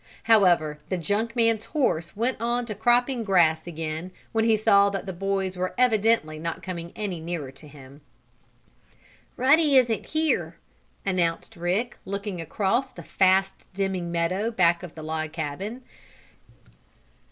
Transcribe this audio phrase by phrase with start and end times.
[0.23, 5.13] However, the junk man's horse went to cropping grass again when he saw that the
[5.13, 8.01] boys were evidently not coming any nearer to him.
[9.37, 10.55] "Ruddy isn't here,"
[11.05, 15.83] announced Rick, looking across the fast dimming meadow back of the log cabin.